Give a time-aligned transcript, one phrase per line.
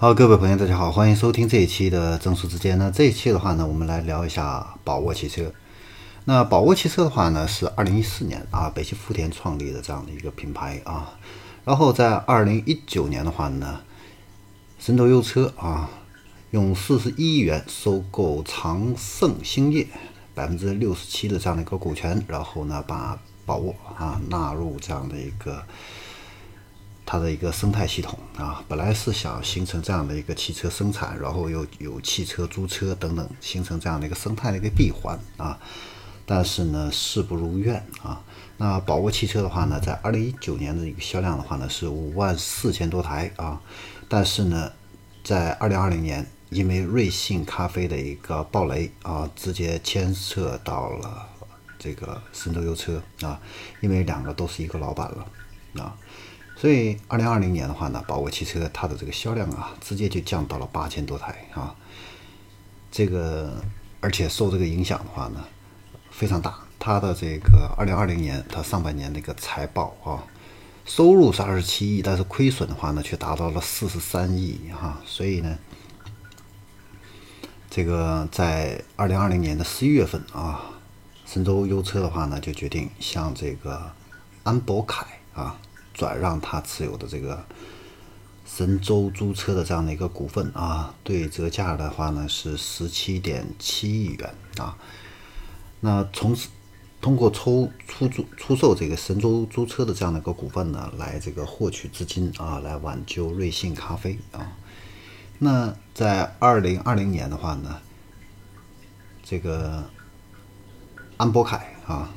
[0.00, 2.78] 好，各位朋友，大家好，欢迎收听这一期的正数之间。
[2.78, 5.52] 那这一期的话呢，我们来聊一下宝沃汽车。
[6.24, 11.18] 那宝沃汽车的话呢，是二零一四年啊，北汽福田创立的这样的一个品牌啊。
[11.66, 13.82] 然后在二零一九年的话呢，
[14.78, 15.90] 神州优车啊，
[16.52, 19.86] 用四十一亿元收购长盛兴业
[20.34, 25.62] 百分之六十七的这样的一个股权，然后呢，把宝沃啊纳入这样的一个。
[27.12, 35.58] 它的一个生态系统啊，本来是想形成这样的一个汽车生产，然后又有汽车租车等等，形成这样的一个生态的一个闭环啊。
[36.24, 38.22] 但是呢，事不如愿啊。
[38.58, 43.60] 那宝沃汽车的话呢，在二零一九年的一个销量的话呢是五万四千多台啊。
[44.08, 44.70] 但是呢，
[45.24, 51.28] 在二零二零年，因为瑞幸咖啡的一个暴雷啊，直接牵涉到了
[51.76, 53.40] 这个神州优车啊，
[53.80, 55.96] 因为两个都是一个老板了啊。
[56.60, 61.74] 所以，二零二零年的话呢，宝沃汽车它的这个销量啊，直接就降到了八千多台啊。
[62.92, 63.64] 这个，
[64.00, 65.42] 而且受这个影响的话呢，
[66.10, 66.54] 非常大。
[66.78, 70.22] 它的这个二零二零年，它上半年那个财报啊，
[70.84, 75.00] 收入是二十七亿，但是亏损的话呢，却达到了四十三亿哈。
[75.06, 75.58] 所以呢，
[77.70, 80.60] 这个在二零二零年的十一月份啊，
[81.24, 83.90] 神州优车的话呢，就决定向这个
[84.42, 85.58] 安博凯啊。
[86.00, 87.44] 转让他持有的这个
[88.46, 94.78] 神州租车的这样的一个股份啊，对折价的话呢是十七点七亿元啊。
[95.80, 96.48] 那从此
[97.02, 104.56] 通过抽出租出售这个神州租车的这样的一个股份呢，来这个获取资金啊，来挽救瑞幸咖啡啊。
[105.38, 107.78] 那在二零二零年的话呢，
[109.22, 109.84] 这个
[111.18, 112.10] 安博凯啊。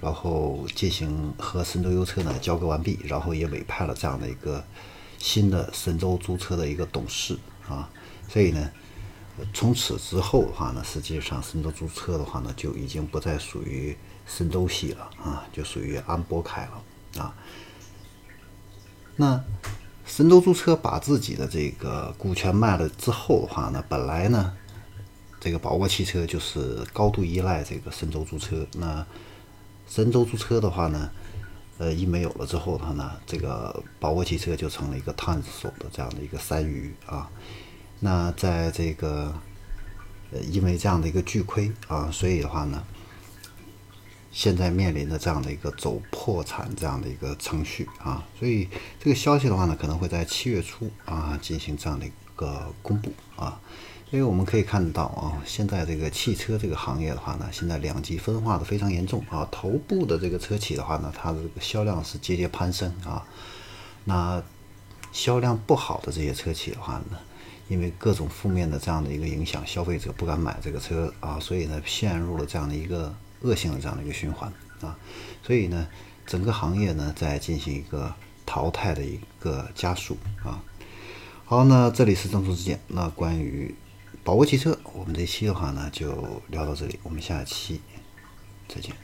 [0.00, 4.64] 然后进行和神州优车呢交割完毕，然后也委派了这样的一个
[5.18, 7.36] 新的神州租车的一个董事
[7.68, 7.90] 啊，
[8.28, 8.70] 所以呢，
[9.52, 17.34] 从此之后的话呢，实际上神州租车的话呢就已经不再属于神州系了啊，就属于安博凯了啊。
[19.16, 19.42] 那
[20.06, 24.52] 神州租车把自己的这个股权卖了之后的话呢，本来呢，
[25.40, 29.04] 这个宝沃汽车就是高度依赖这个神州租车那。
[29.88, 31.10] 神州租车的话呢，
[31.78, 37.28] 呃，一没有了之后的话呢，这个宝沃汽车就成了一个探索的这样的一个山芋啊。
[38.00, 39.34] 那在这个
[40.30, 42.84] 呃，因为这样的一个巨亏啊，所以的话呢，
[44.30, 48.22] 现在面临着这样的一个走破产这样的一个程序啊。
[48.38, 48.68] 所以
[49.00, 53.58] 这个消息的话呢，可能会在七月初啊进行这样的一个公布啊。
[54.10, 59.46] 因为我们可以看到啊，现在这个汽车这个行业的话呢，现在两极分化的非常严重啊。
[59.50, 63.22] 头部的这个车企的话呢，它的这个销量是节节攀升啊。
[64.04, 64.42] 那
[65.12, 67.18] 销量不好的这些车企的话呢，
[67.68, 74.96] 因为各种负面的这样的一个影响，消费者不敢买这个车啊，所以呢，陷入了这样的一个恶性的这样的一个循环啊。
[75.42, 75.86] 所以呢，
[76.24, 78.14] 整个行业呢在进行一个
[78.46, 80.64] 淘汰的一个加速啊。
[81.44, 83.74] 好，那这里是正说之见，那关于。
[84.28, 86.12] 宝沃汽车，我们这期的话呢就
[86.48, 87.80] 聊到这里，我们下期
[88.68, 88.94] 再见。